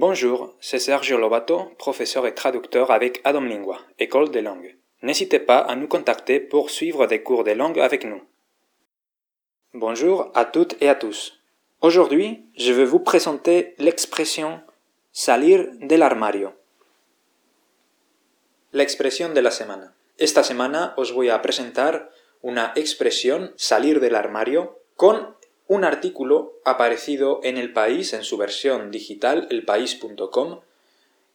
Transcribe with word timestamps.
Bonjour, 0.00 0.54
c'est 0.60 0.78
Sergio 0.78 1.18
Lobato, 1.18 1.72
professeur 1.76 2.24
et 2.28 2.32
traducteur 2.32 2.92
avec 2.92 3.20
Adam 3.24 3.40
Lingua, 3.40 3.80
École 3.98 4.30
des 4.30 4.42
langues. 4.42 4.76
N'hésitez 5.02 5.40
pas 5.40 5.58
à 5.58 5.74
nous 5.74 5.88
contacter 5.88 6.38
pour 6.38 6.70
suivre 6.70 7.08
des 7.08 7.24
cours 7.24 7.42
de 7.42 7.50
langue 7.50 7.80
avec 7.80 8.04
nous. 8.04 8.22
Bonjour 9.74 10.30
à 10.36 10.44
toutes 10.44 10.80
et 10.80 10.88
à 10.88 10.94
tous. 10.94 11.40
Aujourd'hui, 11.80 12.44
je 12.56 12.72
vais 12.72 12.84
vous 12.84 13.00
présenter 13.00 13.74
l'expression 13.78 14.60
salir 15.10 15.66
del 15.80 16.02
armario. 16.02 16.52
La 18.70 18.84
expresión 18.84 19.34
de 19.34 19.40
la 19.40 19.50
semana. 19.50 19.96
Esta 20.16 20.44
semana 20.44 20.94
os 20.96 21.10
voy 21.12 21.28
a 21.28 21.42
presentar 21.42 22.12
una 22.40 22.72
expresión 22.76 23.52
salir 23.56 23.98
del 23.98 24.14
armario 24.14 24.78
con 24.94 25.34
un 25.68 25.84
artículo 25.84 26.58
aparecido 26.64 27.40
en 27.44 27.58
El 27.58 27.72
País 27.72 28.14
en 28.14 28.24
su 28.24 28.38
versión 28.38 28.90
digital, 28.90 29.46
elpaís.com, 29.50 30.60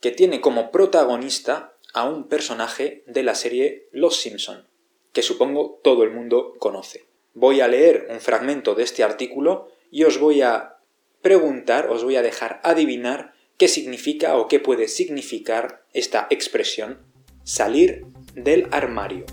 que 0.00 0.10
tiene 0.12 0.40
como 0.40 0.70
protagonista 0.70 1.74
a 1.92 2.08
un 2.08 2.28
personaje 2.28 3.02
de 3.06 3.24
la 3.24 3.34
serie 3.34 3.88
Los 3.92 4.20
Simpson, 4.20 4.66
que 5.12 5.22
supongo 5.22 5.80
todo 5.82 6.04
el 6.04 6.12
mundo 6.12 6.54
conoce. 6.58 7.04
Voy 7.34 7.60
a 7.60 7.68
leer 7.68 8.06
un 8.08 8.20
fragmento 8.20 8.74
de 8.74 8.84
este 8.84 9.02
artículo 9.02 9.68
y 9.90 10.04
os 10.04 10.18
voy 10.18 10.42
a 10.42 10.76
preguntar, 11.22 11.90
os 11.90 12.04
voy 12.04 12.16
a 12.16 12.22
dejar 12.22 12.60
adivinar 12.62 13.34
qué 13.56 13.68
significa 13.68 14.38
o 14.38 14.48
qué 14.48 14.60
puede 14.60 14.88
significar 14.88 15.84
esta 15.92 16.28
expresión 16.30 16.98
salir 17.44 18.06
del 18.34 18.68
armario. 18.70 19.26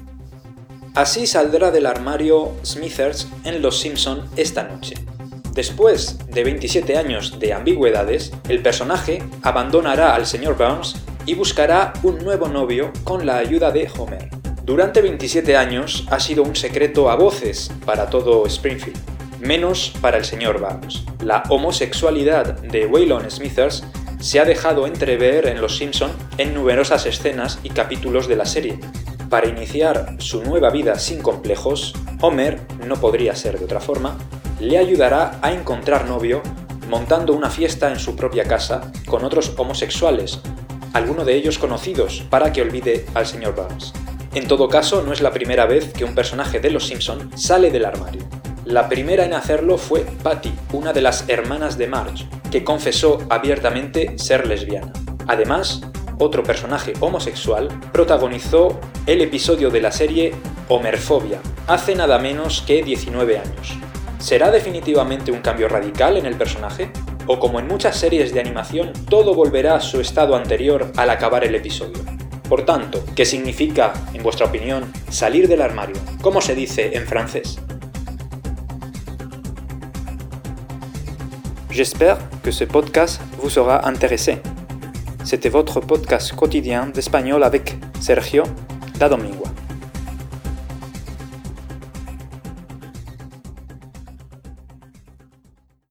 Así 0.97 1.27
saldrá 1.27 1.69
del 1.69 1.85
armario 1.85 2.55
Smithers 2.65 3.27
en 3.43 3.61
Los 3.61 3.79
Simpson 3.79 4.27
esta 4.35 4.63
noche. 4.63 4.95
Después 5.53 6.17
de 6.25 6.43
27 6.43 6.97
años 6.97 7.39
de 7.39 7.53
ambigüedades, 7.53 8.33
el 8.49 8.63
personaje 8.63 9.21
abandonará 9.43 10.15
al 10.15 10.25
señor 10.25 10.57
Burns 10.57 10.95
y 11.27 11.35
buscará 11.35 11.93
un 12.01 12.17
nuevo 12.23 12.47
novio 12.47 12.91
con 13.03 13.27
la 13.27 13.37
ayuda 13.37 13.69
de 13.69 13.87
Homer. 13.95 14.29
Durante 14.63 15.03
27 15.03 15.55
años 15.55 16.03
ha 16.09 16.19
sido 16.19 16.41
un 16.41 16.55
secreto 16.55 17.11
a 17.11 17.15
voces 17.15 17.71
para 17.85 18.09
todo 18.09 18.47
Springfield, 18.47 18.97
menos 19.39 19.93
para 20.01 20.17
el 20.17 20.25
señor 20.25 20.59
Burns. 20.59 21.03
La 21.23 21.43
homosexualidad 21.49 22.59
de 22.61 22.87
Waylon 22.87 23.29
Smithers 23.29 23.83
se 24.19 24.39
ha 24.39 24.45
dejado 24.45 24.87
entrever 24.87 25.45
en 25.45 25.61
Los 25.61 25.77
Simpson 25.77 26.09
en 26.39 26.55
numerosas 26.55 27.05
escenas 27.05 27.59
y 27.61 27.69
capítulos 27.69 28.27
de 28.27 28.35
la 28.35 28.45
serie, 28.47 28.79
para 29.29 29.47
iniciar 29.47 30.15
su 30.19 30.43
nueva 30.43 30.69
vida 30.69 30.97
sin 30.99 31.21
complejos, 31.21 31.93
Homer, 32.21 32.61
no 32.85 32.95
podría 32.95 33.35
ser 33.35 33.59
de 33.59 33.65
otra 33.65 33.79
forma, 33.79 34.17
le 34.59 34.77
ayudará 34.77 35.39
a 35.41 35.51
encontrar 35.51 36.07
novio 36.07 36.41
montando 36.89 37.33
una 37.33 37.49
fiesta 37.49 37.91
en 37.91 37.99
su 37.99 38.15
propia 38.15 38.45
casa 38.45 38.91
con 39.07 39.23
otros 39.25 39.53
homosexuales, 39.57 40.39
alguno 40.93 41.25
de 41.25 41.35
ellos 41.35 41.57
conocidos, 41.57 42.23
para 42.29 42.53
que 42.53 42.61
olvide 42.61 43.05
al 43.13 43.25
señor 43.25 43.55
Burns. 43.55 43.93
En 44.33 44.47
todo 44.47 44.69
caso, 44.69 45.01
no 45.01 45.13
es 45.13 45.21
la 45.21 45.31
primera 45.31 45.65
vez 45.65 45.91
que 45.93 46.05
un 46.05 46.15
personaje 46.15 46.59
de 46.59 46.71
Los 46.71 46.87
Simpson 46.87 47.29
sale 47.37 47.71
del 47.71 47.85
armario. 47.85 48.23
La 48.65 48.89
primera 48.89 49.25
en 49.25 49.33
hacerlo 49.33 49.77
fue 49.77 50.01
Patty, 50.23 50.53
una 50.73 50.93
de 50.93 51.01
las 51.01 51.27
hermanas 51.27 51.77
de 51.77 51.87
Marge, 51.87 52.27
que 52.51 52.63
confesó 52.63 53.19
abiertamente 53.29 54.17
ser 54.17 54.47
lesbiana. 54.47 54.91
Además, 55.27 55.81
otro 56.19 56.43
personaje 56.43 56.93
homosexual, 56.99 57.69
protagonizó 57.91 58.79
el 59.05 59.21
episodio 59.21 59.69
de 59.69 59.81
la 59.81 59.91
serie 59.91 60.33
Homerfobia, 60.67 61.39
hace 61.67 61.95
nada 61.95 62.19
menos 62.19 62.61
que 62.61 62.83
19 62.83 63.37
años. 63.37 63.77
¿Será 64.19 64.51
definitivamente 64.51 65.31
un 65.31 65.41
cambio 65.41 65.69
radical 65.69 66.17
en 66.17 66.25
el 66.25 66.35
personaje? 66.35 66.91
¿O 67.27 67.39
como 67.39 67.59
en 67.59 67.67
muchas 67.67 67.97
series 67.97 68.33
de 68.33 68.39
animación, 68.39 68.93
todo 69.09 69.33
volverá 69.33 69.75
a 69.75 69.81
su 69.81 70.01
estado 70.01 70.35
anterior 70.35 70.91
al 70.95 71.09
acabar 71.09 71.43
el 71.43 71.55
episodio? 71.55 72.03
Por 72.49 72.65
tanto, 72.65 73.03
¿qué 73.15 73.25
significa, 73.25 73.93
en 74.13 74.23
vuestra 74.23 74.45
opinión, 74.45 74.91
salir 75.09 75.47
del 75.47 75.61
armario? 75.61 75.97
¿Cómo 76.21 76.41
se 76.41 76.55
dice 76.55 76.95
en 76.95 77.05
francés? 77.05 77.59
J'espère 81.69 82.17
que 82.43 82.51
ce 82.51 82.65
podcast 82.65 83.21
vous 83.39 83.53
sera 83.53 83.81
intéressé. 83.83 84.41
C'était 85.27 85.49
votre 85.49 85.81
podcast 85.81 86.33
quotidien 86.33 86.87
d'espagnol 86.87 87.43
avec 87.43 87.75
Sergio 87.99 88.43
da 88.97 89.09
Domingua. 89.09 89.49